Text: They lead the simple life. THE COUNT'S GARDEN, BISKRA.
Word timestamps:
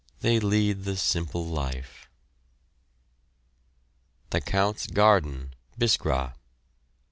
They 0.21 0.39
lead 0.39 0.83
the 0.83 0.97
simple 0.97 1.45
life. 1.45 2.09
THE 4.31 4.41
COUNT'S 4.41 4.87
GARDEN, 4.87 5.53
BISKRA. 5.77 6.33